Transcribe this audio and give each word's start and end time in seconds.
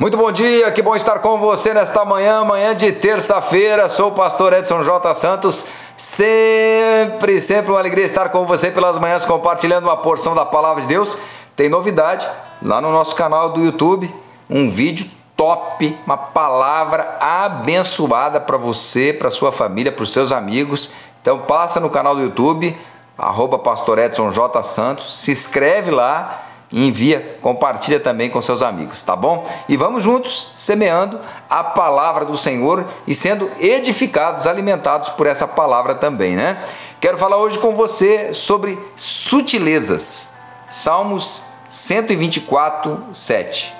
Muito 0.00 0.16
bom 0.16 0.32
dia, 0.32 0.70
que 0.70 0.80
bom 0.80 0.96
estar 0.96 1.18
com 1.18 1.36
você 1.36 1.74
nesta 1.74 2.06
manhã, 2.06 2.42
manhã 2.42 2.74
de 2.74 2.90
terça-feira. 2.90 3.86
Sou 3.86 4.08
o 4.08 4.12
pastor 4.12 4.54
Edson 4.54 4.82
J. 4.82 5.14
Santos. 5.14 5.66
Sempre, 5.94 7.38
sempre 7.38 7.70
uma 7.70 7.78
alegria 7.78 8.06
estar 8.06 8.30
com 8.30 8.46
você 8.46 8.70
pelas 8.70 8.98
manhãs 8.98 9.26
compartilhando 9.26 9.84
uma 9.84 9.98
porção 9.98 10.34
da 10.34 10.46
palavra 10.46 10.80
de 10.80 10.88
Deus. 10.88 11.18
Tem 11.54 11.68
novidade 11.68 12.26
lá 12.62 12.80
no 12.80 12.90
nosso 12.90 13.14
canal 13.14 13.50
do 13.50 13.62
YouTube, 13.62 14.10
um 14.48 14.70
vídeo 14.70 15.06
top, 15.36 15.94
uma 16.06 16.16
palavra 16.16 17.18
abençoada 17.20 18.40
para 18.40 18.56
você, 18.56 19.12
para 19.12 19.28
sua 19.28 19.52
família, 19.52 19.92
para 19.92 20.02
os 20.02 20.14
seus 20.14 20.32
amigos. 20.32 20.94
Então 21.20 21.40
passa 21.40 21.78
no 21.78 21.90
canal 21.90 22.14
do 22.14 22.22
YouTube, 22.22 22.74
arroba 23.18 23.58
pastor 23.58 23.98
Edson 23.98 24.30
J. 24.30 24.62
Santos, 24.62 25.12
se 25.12 25.30
inscreve 25.30 25.90
lá 25.90 26.46
e 26.72 26.86
envia, 26.86 27.38
compartilha 27.42 27.98
também 27.98 28.30
com 28.30 28.40
seus 28.40 28.62
amigos, 28.62 29.02
tá 29.02 29.16
bom? 29.16 29.44
E 29.68 29.76
vamos 29.76 30.04
juntos 30.04 30.52
semeando 30.56 31.20
a 31.48 31.64
palavra 31.64 32.24
do 32.24 32.36
Senhor 32.36 32.86
e 33.06 33.14
sendo 33.14 33.50
edificados, 33.58 34.46
alimentados 34.46 35.08
por 35.08 35.26
essa 35.26 35.48
palavra 35.48 35.96
também, 35.96 36.36
né? 36.36 36.62
Quero 37.00 37.18
falar 37.18 37.38
hoje 37.38 37.58
com 37.58 37.74
você 37.74 38.32
sobre 38.32 38.78
sutilezas. 38.96 40.34
Salmos 40.70 41.46
124, 41.68 43.06
7. 43.12 43.74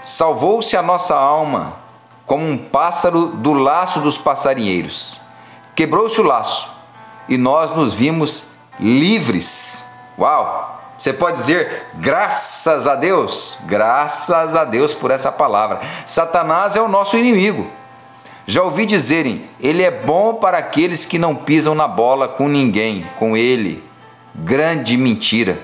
Salvou-se 0.00 0.76
a 0.76 0.82
nossa 0.82 1.16
alma 1.16 1.76
como 2.24 2.46
um 2.46 2.56
pássaro 2.56 3.28
do 3.28 3.52
laço 3.52 4.00
dos 4.00 4.16
passarinheiros. 4.18 5.22
Quebrou-se 5.74 6.20
o 6.20 6.24
laço 6.24 6.72
e 7.28 7.36
nós 7.36 7.74
nos 7.74 7.94
vimos 7.94 8.52
livres. 8.78 9.84
Uau! 10.18 10.85
Você 10.98 11.12
pode 11.12 11.36
dizer 11.36 11.86
graças 11.94 12.88
a 12.88 12.94
Deus, 12.94 13.58
graças 13.66 14.56
a 14.56 14.64
Deus 14.64 14.94
por 14.94 15.10
essa 15.10 15.30
palavra. 15.30 15.80
Satanás 16.06 16.74
é 16.74 16.80
o 16.80 16.88
nosso 16.88 17.16
inimigo. 17.16 17.70
Já 18.46 18.62
ouvi 18.62 18.86
dizerem, 18.86 19.50
ele 19.60 19.82
é 19.82 19.90
bom 19.90 20.34
para 20.34 20.58
aqueles 20.58 21.04
que 21.04 21.18
não 21.18 21.34
pisam 21.34 21.74
na 21.74 21.88
bola 21.88 22.28
com 22.28 22.48
ninguém, 22.48 23.04
com 23.16 23.36
ele. 23.36 23.84
Grande 24.34 24.96
mentira. 24.96 25.60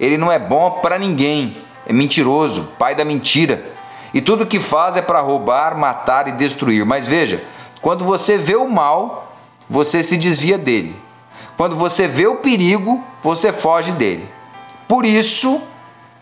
Ele 0.00 0.16
não 0.16 0.32
é 0.32 0.38
bom 0.38 0.80
para 0.82 0.98
ninguém, 0.98 1.56
é 1.86 1.92
mentiroso, 1.92 2.72
pai 2.78 2.94
da 2.94 3.04
mentira. 3.04 3.64
E 4.12 4.20
tudo 4.20 4.46
que 4.46 4.58
faz 4.58 4.96
é 4.96 5.02
para 5.02 5.20
roubar, 5.20 5.76
matar 5.76 6.26
e 6.26 6.32
destruir. 6.32 6.84
Mas 6.84 7.06
veja, 7.06 7.44
quando 7.80 8.04
você 8.04 8.38
vê 8.38 8.56
o 8.56 8.68
mal, 8.68 9.36
você 9.68 10.02
se 10.02 10.16
desvia 10.16 10.56
dele. 10.56 10.96
Quando 11.56 11.76
você 11.76 12.08
vê 12.08 12.26
o 12.26 12.36
perigo, 12.36 13.04
você 13.22 13.52
foge 13.52 13.92
dele. 13.92 14.28
Por 14.88 15.04
isso, 15.04 15.62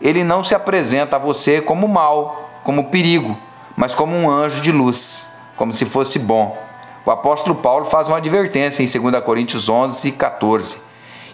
ele 0.01 0.23
não 0.23 0.43
se 0.43 0.55
apresenta 0.55 1.15
a 1.15 1.19
você 1.19 1.61
como 1.61 1.87
mal, 1.87 2.49
como 2.63 2.89
perigo, 2.89 3.37
mas 3.75 3.95
como 3.95 4.15
um 4.15 4.29
anjo 4.29 4.61
de 4.61 4.71
luz, 4.71 5.35
como 5.55 5.73
se 5.73 5.85
fosse 5.85 6.19
bom. 6.19 6.57
O 7.05 7.11
apóstolo 7.11 7.55
Paulo 7.55 7.85
faz 7.85 8.07
uma 8.07 8.17
advertência 8.17 8.81
em 8.81 9.11
2 9.11 9.23
Coríntios 9.23 9.67
11 9.67 10.07
e 10.07 10.11
14. 10.13 10.81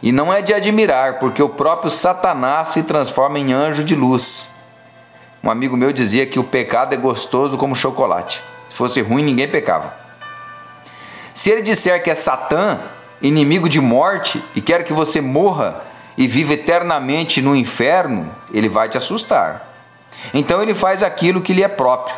E 0.02 0.12
não 0.12 0.34
é 0.34 0.42
de 0.42 0.54
admirar, 0.54 1.20
porque 1.20 1.44
o 1.44 1.50
próprio 1.50 1.92
Satanás 1.92 2.70
se 2.70 2.84
transforma 2.84 3.38
em 3.38 3.54
anjo 3.54 3.84
de 3.84 3.96
luz. 3.96 4.56
Um 5.44 5.52
amigo 5.52 5.78
meu 5.78 5.94
dizia 5.94 6.26
que 6.26 6.40
o 6.40 6.44
pecado 6.44 6.94
é 6.94 6.98
gostoso 6.98 7.58
como 7.58 7.76
chocolate. 7.76 8.42
Se 8.68 8.76
fosse 8.76 9.02
ruim, 9.02 9.24
ninguém 9.24 9.48
pecava. 9.48 9.94
Se 11.34 11.50
ele 11.50 11.62
disser 11.62 12.04
que 12.04 12.10
é 12.10 12.16
Satã, 12.16 12.80
inimigo 13.22 13.70
de 13.70 13.80
morte, 13.80 14.44
e 14.56 14.62
quer 14.62 14.84
que 14.84 14.94
você 14.94 15.22
morra, 15.22 15.84
e 16.20 16.28
vive 16.28 16.56
eternamente 16.56 17.42
no 17.42 17.56
inferno, 17.56 18.30
ele 18.53 18.67
vai 18.67 18.89
te 18.89 18.98
assustar. 18.98 19.66
Então 20.34 20.61
ele 20.61 20.76
faz 20.76 21.02
aquilo 21.02 21.39
que 21.39 21.53
lhe 21.53 21.64
é 21.64 21.67
próprio. 21.70 22.14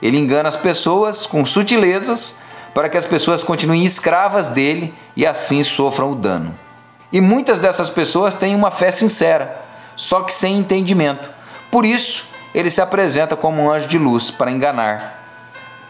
Ele 0.00 0.16
engana 0.16 0.48
as 0.48 0.54
pessoas 0.54 1.26
com 1.26 1.44
sutilezas 1.44 2.42
para 2.72 2.88
que 2.88 2.96
as 2.96 3.06
pessoas 3.06 3.42
continuem 3.42 3.84
escravas 3.84 4.50
dele 4.50 4.94
e 5.16 5.26
assim 5.26 5.64
sofram 5.64 6.12
o 6.12 6.14
dano. 6.14 6.56
E 7.12 7.20
muitas 7.20 7.58
dessas 7.58 7.90
pessoas 7.90 8.36
têm 8.36 8.54
uma 8.54 8.70
fé 8.70 8.92
sincera, 8.92 9.60
só 9.96 10.20
que 10.20 10.32
sem 10.32 10.56
entendimento. 10.56 11.28
Por 11.72 11.84
isso, 11.84 12.28
ele 12.54 12.70
se 12.70 12.80
apresenta 12.80 13.34
como 13.34 13.64
um 13.64 13.68
anjo 13.68 13.88
de 13.88 13.98
luz 13.98 14.30
para 14.30 14.52
enganar. 14.52 15.24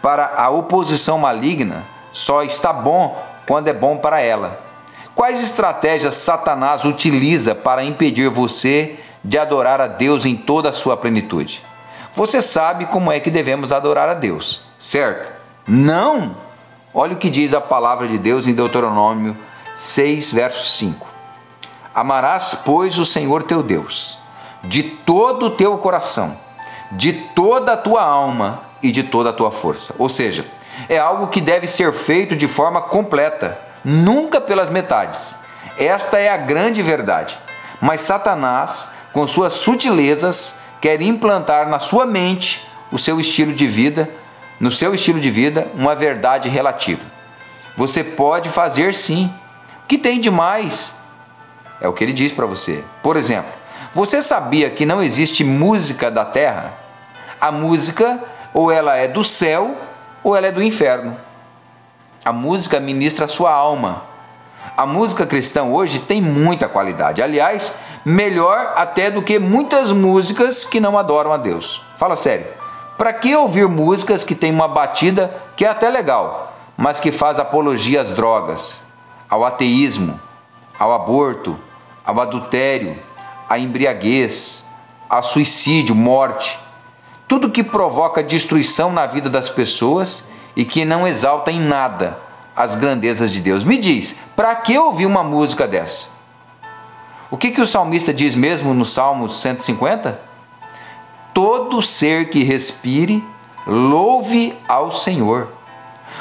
Para 0.00 0.32
a 0.34 0.48
oposição 0.48 1.18
maligna, 1.18 1.86
só 2.10 2.42
está 2.42 2.72
bom 2.72 3.22
quando 3.46 3.68
é 3.68 3.74
bom 3.74 3.98
para 3.98 4.22
ela. 4.22 4.69
Quais 5.15 5.43
estratégias 5.43 6.15
Satanás 6.15 6.84
utiliza 6.84 7.54
para 7.54 7.84
impedir 7.84 8.28
você 8.28 8.98
de 9.22 9.38
adorar 9.38 9.81
a 9.81 9.87
Deus 9.87 10.25
em 10.25 10.37
toda 10.37 10.69
a 10.69 10.72
sua 10.72 10.97
plenitude? 10.97 11.62
Você 12.15 12.41
sabe 12.41 12.87
como 12.87 13.12
é 13.12 13.21
que 13.21 13.31
devemos 13.31 13.72
adorar 13.72 14.09
a 14.09 14.15
Deus, 14.15 14.62
certo? 14.78 15.31
Não! 15.66 16.37
Olha 16.93 17.15
o 17.15 17.19
que 17.19 17.31
diz 17.31 17.54
a 17.54 17.60
palavra 17.60 18.09
de 18.09 18.19
Deus 18.19 18.47
em 18.47 18.54
Deuteronômio 18.54 19.37
6, 19.75 20.32
verso 20.32 20.69
5. 20.69 21.06
Amarás, 21.94 22.62
pois, 22.65 22.98
o 22.98 23.06
Senhor 23.06 23.42
teu 23.42 23.62
Deus, 23.62 24.19
de 24.65 24.82
todo 24.82 25.47
o 25.47 25.50
teu 25.50 25.77
coração, 25.78 26.37
de 26.92 27.12
toda 27.12 27.75
a 27.75 27.77
tua 27.77 28.03
alma 28.03 28.62
e 28.82 28.91
de 28.91 29.04
toda 29.04 29.31
a 29.31 29.32
tua 29.32 29.50
força. 29.50 29.94
Ou 29.98 30.09
seja, 30.09 30.47
é 30.88 30.98
algo 30.98 31.28
que 31.28 31.41
deve 31.41 31.66
ser 31.66 31.92
feito 31.92 32.34
de 32.34 32.48
forma 32.48 32.81
completa 32.81 33.69
nunca 33.84 34.41
pelas 34.41 34.70
metades. 34.70 35.41
Esta 35.78 36.18
é 36.18 36.28
a 36.28 36.36
grande 36.36 36.82
verdade. 36.82 37.38
Mas 37.80 38.02
Satanás, 38.02 38.94
com 39.12 39.26
suas 39.26 39.54
sutilezas, 39.54 40.58
quer 40.80 41.00
implantar 41.00 41.68
na 41.68 41.78
sua 41.78 42.06
mente 42.06 42.68
o 42.91 42.98
seu 42.98 43.18
estilo 43.18 43.52
de 43.52 43.66
vida, 43.66 44.10
no 44.58 44.70
seu 44.70 44.94
estilo 44.94 45.20
de 45.20 45.30
vida, 45.30 45.68
uma 45.74 45.94
verdade 45.94 46.48
relativa. 46.48 47.04
Você 47.76 48.04
pode 48.04 48.48
fazer 48.48 48.94
sim. 48.94 49.32
O 49.84 49.86
que 49.86 49.97
tem 49.97 50.20
de 50.20 50.30
mais? 50.30 50.97
É 51.80 51.88
o 51.88 51.92
que 51.92 52.04
ele 52.04 52.12
diz 52.12 52.32
para 52.32 52.47
você. 52.47 52.84
Por 53.02 53.16
exemplo, 53.16 53.50
você 53.92 54.20
sabia 54.20 54.70
que 54.70 54.84
não 54.84 55.02
existe 55.02 55.42
música 55.42 56.10
da 56.10 56.24
terra? 56.24 56.74
A 57.41 57.50
música 57.50 58.22
ou 58.52 58.70
ela 58.70 58.97
é 58.97 59.08
do 59.08 59.24
céu 59.24 59.76
ou 60.22 60.36
ela 60.36 60.48
é 60.48 60.52
do 60.52 60.62
inferno. 60.62 61.16
A 62.22 62.32
música 62.32 62.78
ministra 62.78 63.25
a 63.25 63.28
sua 63.28 63.50
alma. 63.50 64.03
A 64.76 64.84
música 64.84 65.26
cristã 65.26 65.64
hoje 65.64 66.00
tem 66.00 66.20
muita 66.20 66.69
qualidade. 66.69 67.22
Aliás, 67.22 67.76
melhor 68.04 68.75
até 68.76 69.10
do 69.10 69.22
que 69.22 69.38
muitas 69.38 69.91
músicas 69.91 70.64
que 70.64 70.80
não 70.80 70.98
adoram 70.98 71.32
a 71.32 71.38
Deus. 71.38 71.82
Fala 71.97 72.16
sério. 72.16 72.47
Para 72.98 73.14
que 73.14 73.34
ouvir 73.34 73.66
músicas 73.69 74.22
que 74.22 74.34
têm 74.34 74.53
uma 74.53 74.69
batida 74.69 75.34
que 75.56 75.64
é 75.64 75.69
até 75.69 75.88
legal, 75.88 76.54
mas 76.76 77.00
que 77.00 77.10
faz 77.10 77.38
apologia 77.38 78.03
às 78.03 78.10
drogas, 78.10 78.82
ao 79.28 79.42
ateísmo, 79.42 80.20
ao 80.78 80.92
aborto, 80.92 81.59
ao 82.04 82.20
adultério, 82.20 82.98
à 83.48 83.59
embriaguez, 83.59 84.69
ao 85.09 85.22
suicídio, 85.22 85.94
morte, 85.94 86.59
tudo 87.26 87.50
que 87.50 87.64
provoca 87.64 88.22
destruição 88.22 88.92
na 88.92 89.06
vida 89.06 89.30
das 89.30 89.48
pessoas 89.48 90.28
e 90.56 90.64
que 90.64 90.84
não 90.84 91.06
exalta 91.06 91.50
em 91.50 91.60
nada 91.60 92.18
as 92.54 92.76
grandezas 92.76 93.30
de 93.30 93.40
Deus. 93.40 93.64
Me 93.64 93.78
diz, 93.78 94.18
para 94.36 94.54
que 94.56 94.78
ouvir 94.78 95.06
uma 95.06 95.22
música 95.22 95.66
dessa? 95.66 96.08
O 97.30 97.36
que, 97.36 97.50
que 97.50 97.60
o 97.60 97.66
salmista 97.66 98.12
diz 98.12 98.34
mesmo 98.34 98.74
no 98.74 98.84
Salmo 98.84 99.28
150? 99.28 100.20
Todo 101.32 101.80
ser 101.80 102.28
que 102.28 102.42
respire, 102.42 103.24
louve 103.66 104.58
ao 104.68 104.90
Senhor. 104.90 105.48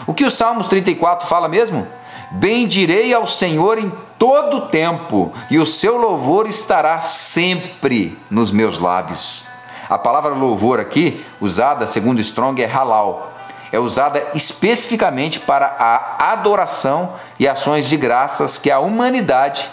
O 0.05 0.13
que 0.13 0.23
o 0.23 0.31
Salmos 0.31 0.67
34 0.67 1.27
fala 1.27 1.49
mesmo? 1.49 1.87
Bendirei 2.31 3.13
ao 3.13 3.25
Senhor 3.25 3.79
em 3.79 3.91
todo 4.19 4.57
o 4.57 4.61
tempo, 4.67 5.33
e 5.49 5.57
o 5.57 5.65
seu 5.65 5.97
louvor 5.97 6.47
estará 6.47 6.99
sempre 7.01 8.17
nos 8.29 8.51
meus 8.51 8.77
lábios. 8.79 9.47
A 9.89 9.97
palavra 9.97 10.35
louvor 10.35 10.79
aqui, 10.79 11.25
usada 11.41 11.87
segundo 11.87 12.21
Strong, 12.21 12.61
é 12.61 12.67
halal, 12.67 13.38
é 13.71 13.79
usada 13.79 14.21
especificamente 14.33 15.39
para 15.39 15.75
a 15.77 16.31
adoração 16.31 17.15
e 17.37 17.47
ações 17.47 17.87
de 17.87 17.97
graças 17.97 18.57
que 18.57 18.71
a 18.71 18.79
humanidade 18.79 19.69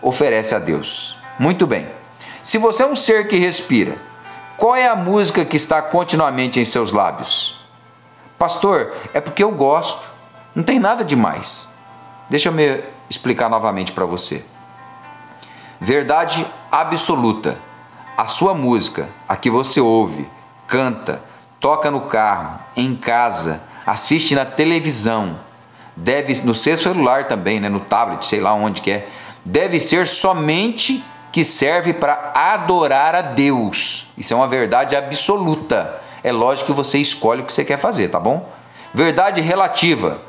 oferece 0.00 0.54
a 0.54 0.58
Deus. 0.58 1.18
Muito 1.38 1.66
bem. 1.66 1.88
Se 2.42 2.58
você 2.58 2.82
é 2.82 2.86
um 2.86 2.96
ser 2.96 3.28
que 3.28 3.36
respira, 3.36 3.98
qual 4.56 4.76
é 4.76 4.86
a 4.86 4.96
música 4.96 5.44
que 5.44 5.56
está 5.56 5.80
continuamente 5.82 6.60
em 6.60 6.64
seus 6.64 6.92
lábios? 6.92 7.58
Pastor, 8.38 8.94
é 9.12 9.20
porque 9.20 9.42
eu 9.42 9.50
gosto. 9.50 10.02
Não 10.54 10.62
tem 10.62 10.78
nada 10.78 11.04
demais. 11.04 11.68
Deixa 12.28 12.48
eu 12.48 12.52
me 12.52 12.82
explicar 13.08 13.48
novamente 13.48 13.92
para 13.92 14.04
você. 14.04 14.44
Verdade 15.80 16.46
absoluta. 16.70 17.58
A 18.16 18.26
sua 18.26 18.54
música, 18.54 19.08
a 19.28 19.34
que 19.34 19.50
você 19.50 19.80
ouve, 19.80 20.28
canta, 20.66 21.22
toca 21.60 21.90
no 21.90 22.00
carro, 22.02 22.58
em 22.74 22.96
casa, 22.96 23.62
assiste 23.86 24.34
na 24.34 24.46
televisão, 24.46 25.38
deve 25.94 26.34
no 26.42 26.54
seu 26.54 26.76
celular 26.76 27.28
também, 27.28 27.60
né, 27.60 27.68
no 27.68 27.80
tablet, 27.80 28.24
sei 28.26 28.40
lá 28.40 28.54
onde 28.54 28.80
que 28.80 28.90
é, 28.90 29.08
deve 29.44 29.78
ser 29.78 30.06
somente 30.06 31.04
que 31.30 31.44
serve 31.44 31.92
para 31.92 32.32
adorar 32.34 33.14
a 33.14 33.22
Deus. 33.22 34.10
Isso 34.16 34.32
é 34.32 34.36
uma 34.36 34.48
verdade 34.48 34.96
absoluta. 34.96 36.00
é 36.24 36.32
lógico 36.32 36.72
que 36.72 36.76
você 36.76 36.98
escolhe 36.98 37.42
o 37.42 37.44
que 37.44 37.52
você 37.52 37.64
quer 37.64 37.78
fazer, 37.78 38.08
tá 38.08 38.18
bom? 38.18 38.50
Verdade 38.92 39.40
relativa. 39.40 40.20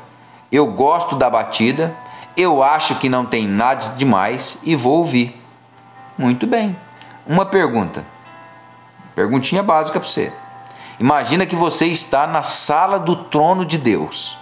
Eu 0.50 0.66
gosto 0.66 1.16
da 1.16 1.28
batida, 1.28 1.96
eu 2.36 2.62
acho 2.62 2.96
que 2.96 3.08
não 3.08 3.24
tem 3.24 3.48
nada 3.48 3.94
demais 3.96 4.60
e 4.64 4.76
vou 4.76 4.98
ouvir. 4.98 5.42
Muito 6.16 6.46
bem. 6.46 6.76
Uma 7.26 7.46
pergunta. 7.46 8.04
Perguntinha 9.14 9.62
básica 9.62 9.98
para 9.98 10.08
você. 10.08 10.32
Imagina 11.02 11.44
que 11.44 11.56
você 11.56 11.86
está 11.86 12.28
na 12.28 12.44
sala 12.44 12.96
do 12.96 13.16
trono 13.16 13.66
de 13.66 13.76
Deus. 13.76 14.38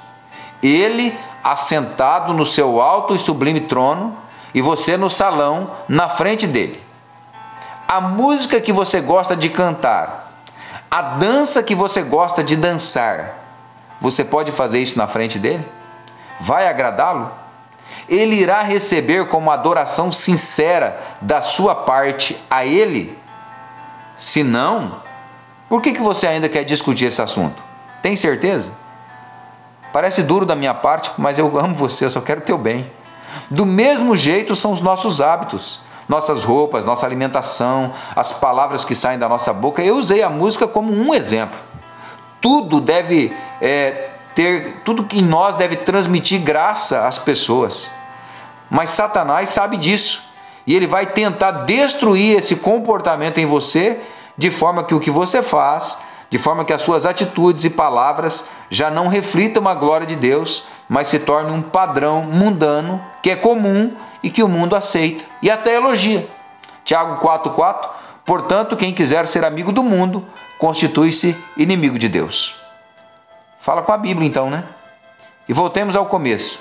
Ele 0.62 1.18
assentado 1.42 2.34
no 2.34 2.44
seu 2.44 2.82
alto 2.82 3.14
e 3.14 3.18
sublime 3.18 3.62
trono 3.62 4.14
e 4.52 4.60
você 4.60 4.94
no 4.98 5.08
salão 5.08 5.70
na 5.88 6.06
frente 6.06 6.46
dele. 6.46 6.78
A 7.88 7.98
música 7.98 8.60
que 8.60 8.74
você 8.74 9.00
gosta 9.00 9.34
de 9.34 9.48
cantar, 9.48 10.42
a 10.90 11.00
dança 11.00 11.62
que 11.62 11.74
você 11.74 12.02
gosta 12.02 12.44
de 12.44 12.56
dançar, 12.56 13.38
você 13.98 14.22
pode 14.22 14.52
fazer 14.52 14.80
isso 14.80 14.98
na 14.98 15.06
frente 15.06 15.38
dele? 15.38 15.66
Vai 16.40 16.68
agradá-lo? 16.68 17.32
Ele 18.06 18.34
irá 18.34 18.60
receber 18.60 19.28
como 19.28 19.50
adoração 19.50 20.12
sincera 20.12 21.00
da 21.22 21.40
sua 21.40 21.74
parte 21.74 22.38
a 22.50 22.66
ele? 22.66 23.18
Se 24.18 24.42
não, 24.42 25.00
por 25.70 25.81
que, 25.81 25.93
que 25.93 26.02
você 26.02 26.26
ainda 26.26 26.49
quer 26.49 26.64
discutir 26.64 27.05
esse 27.05 27.22
assunto? 27.22 27.62
Tem 28.02 28.17
certeza? 28.17 28.72
Parece 29.93 30.20
duro 30.20 30.44
da 30.44 30.56
minha 30.56 30.75
parte, 30.75 31.12
mas 31.17 31.38
eu 31.38 31.56
amo 31.56 31.76
você, 31.76 32.05
eu 32.05 32.11
só 32.11 32.20
quero 32.20 32.40
teu 32.40 32.58
bem. 32.58 32.90
Do 33.49 33.64
mesmo 33.64 34.17
jeito 34.17 34.56
são 34.56 34.72
os 34.72 34.81
nossos 34.81 35.20
hábitos, 35.20 35.81
nossas 36.08 36.43
roupas, 36.43 36.84
nossa 36.84 37.06
alimentação, 37.06 37.93
as 38.17 38.32
palavras 38.32 38.84
que 38.84 38.96
saem 38.96 39.17
da 39.17 39.28
nossa 39.28 39.52
boca. 39.52 39.81
Eu 39.81 39.96
usei 39.96 40.25
a 40.25 40.28
música 40.28 40.67
como 40.67 40.93
um 40.93 41.14
exemplo. 41.14 41.61
Tudo 42.40 42.81
deve 42.81 43.32
é, 43.62 44.11
ter, 44.34 44.81
tudo 44.84 45.05
que 45.05 45.20
em 45.20 45.25
nós 45.25 45.55
deve 45.55 45.76
transmitir 45.76 46.40
graça 46.40 47.06
às 47.06 47.17
pessoas. 47.17 47.93
Mas 48.69 48.90
Satanás 48.90 49.50
sabe 49.50 49.76
disso 49.76 50.31
e 50.67 50.75
ele 50.75 50.88
vai 50.88 51.06
tentar 51.06 51.52
destruir 51.64 52.37
esse 52.37 52.56
comportamento 52.56 53.38
em 53.38 53.46
você, 53.46 54.00
de 54.37 54.50
forma 54.50 54.85
que 54.85 54.94
o 54.94 55.00
que 55.00 55.11
você 55.11 55.43
faz 55.43 55.99
de 56.31 56.38
forma 56.38 56.65
que 56.65 56.73
as 56.73 56.82
suas 56.82 57.05
atitudes 57.05 57.65
e 57.65 57.71
palavras 57.71 58.49
já 58.71 58.88
não 58.88 59.09
reflitam 59.09 59.69
a 59.69 59.75
glória 59.75 60.06
de 60.06 60.15
Deus, 60.15 60.69
mas 60.88 61.09
se 61.09 61.19
tornem 61.19 61.53
um 61.53 61.61
padrão 61.61 62.23
mundano 62.23 63.05
que 63.21 63.31
é 63.31 63.37
comum 63.37 63.97
e 64.23 64.31
que 64.31 64.43
o 64.43 64.49
mundo 64.49 64.77
aceita 64.77 65.25
e 65.43 65.50
até 65.50 65.75
elogia. 65.75 66.29
Tiago 66.85 67.21
4,4: 67.27 67.91
Portanto, 68.25 68.77
quem 68.77 68.94
quiser 68.94 69.27
ser 69.27 69.44
amigo 69.44 69.73
do 69.73 69.82
mundo, 69.82 70.25
constitui-se 70.56 71.37
inimigo 71.56 71.99
de 71.99 72.09
Deus. 72.09 72.55
Fala 73.61 73.82
com 73.82 73.93
a 73.93 73.99
Bíblia 73.99 74.27
então, 74.27 74.49
né? 74.49 74.65
E 75.49 75.53
voltemos 75.53 75.97
ao 75.97 76.06
começo. 76.06 76.61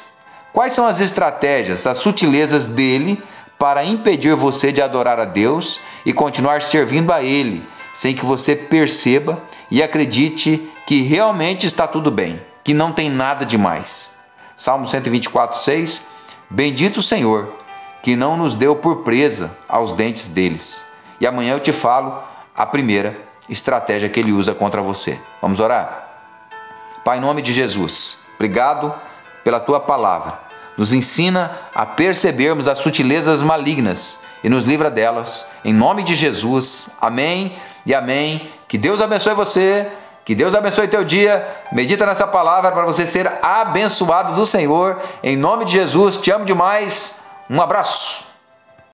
Quais 0.51 0.74
são 0.74 0.88
as 0.88 1.00
estratégias, 1.00 1.86
as 1.86 2.00
sutilezas 2.00 2.66
dele 2.66 3.21
para 3.59 3.83
impedir 3.83 4.33
você 4.33 4.71
de 4.71 4.81
adorar 4.81 5.19
a 5.19 5.25
Deus 5.25 5.79
e 6.03 6.11
continuar 6.13 6.63
servindo 6.63 7.11
a 7.11 7.21
Ele? 7.21 7.63
sem 7.94 8.15
que 8.15 8.25
você 8.25 8.56
perceba 8.56 9.41
e 9.69 9.83
acredite 9.83 10.71
que 10.85 11.01
realmente 11.01 11.65
está 11.65 11.85
tudo 11.85 12.09
bem, 12.09 12.41
que 12.63 12.73
não 12.73 12.94
tem 12.94 13.09
nada 13.09 13.45
demais. 13.45 14.17
Salmo 14.56 14.88
124, 14.88 15.57
6 15.57 16.07
Bendito 16.50 17.01
o 17.01 17.03
Senhor, 17.03 17.53
que 18.01 18.15
não 18.15 18.35
nos 18.35 18.56
deu 18.56 18.75
por 18.75 19.03
presa 19.03 19.57
aos 19.67 19.94
dentes 19.94 20.29
deles. 20.29 20.83
E 21.19 21.27
amanhã 21.27 21.53
eu 21.53 21.59
te 21.59 21.71
falo 21.71 22.23
a 22.56 22.65
primeira 22.65 23.19
estratégia 23.47 24.09
que 24.09 24.19
ele 24.19 24.31
usa 24.31 24.56
contra 24.56 24.81
você. 24.81 25.19
Vamos 25.41 25.59
orar? 25.59 26.07
Pai, 27.03 27.17
em 27.17 27.21
nome 27.21 27.41
de 27.41 27.53
Jesus, 27.53 28.25
obrigado 28.35 28.95
pela 29.44 29.59
tua 29.59 29.79
palavra. 29.79 30.48
Nos 30.79 30.93
ensina 30.93 31.59
a 31.75 31.85
percebermos 31.85 32.65
as 32.65 32.79
sutilezas 32.79 33.41
malignas 33.41 34.21
e 34.41 34.47
nos 34.47 34.63
livra 34.63 34.89
delas. 34.89 35.45
Em 35.65 35.73
nome 35.73 36.03
de 36.03 36.15
Jesus. 36.15 36.91
Amém 37.01 37.57
e 37.85 37.93
amém. 37.93 38.49
Que 38.65 38.77
Deus 38.77 39.01
abençoe 39.01 39.33
você. 39.33 39.91
Que 40.23 40.33
Deus 40.33 40.55
abençoe 40.55 40.87
teu 40.87 41.03
dia. 41.03 41.45
Medita 41.73 42.05
nessa 42.05 42.25
palavra 42.25 42.71
para 42.71 42.85
você 42.85 43.05
ser 43.05 43.29
abençoado 43.41 44.35
do 44.35 44.45
Senhor. 44.45 45.01
Em 45.21 45.35
nome 45.35 45.65
de 45.65 45.73
Jesus, 45.73 46.15
te 46.15 46.31
amo 46.31 46.45
demais. 46.45 47.23
Um 47.49 47.61
abraço. 47.61 48.28